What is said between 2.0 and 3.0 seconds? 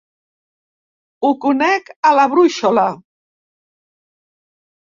a la brúixola.